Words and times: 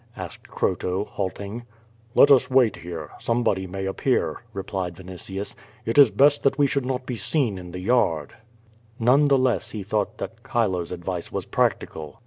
asked 0.17 0.47
Croto, 0.47 1.05
halting. 1.07 1.63
"Let 2.15 2.31
us 2.31 2.49
wait 2.49 2.77
here; 2.77 3.11
somebody 3.19 3.67
may 3.67 3.85
appear," 3.85 4.41
replied 4.51 4.95
Vinitius. 4.95 5.53
"It 5.85 5.99
is 5.99 6.09
best 6.09 6.41
that 6.41 6.57
we 6.57 6.65
should 6.65 6.87
not 6.87 7.05
be 7.05 7.15
seen 7.15 7.59
in 7.59 7.69
the 7.69 7.81
yard." 7.81 8.29
,y2 8.29 8.31
Q^^<^ 8.31 8.31
VADIfi. 9.01 9.05
None 9.05 9.27
the 9.27 9.37
less 9.37 9.69
he 9.69 9.83
thought 9.83 10.17
that 10.17 10.43
Chilo's 10.43 10.91
advice 10.91 11.31
was 11.31 11.45
practical. 11.45 12.19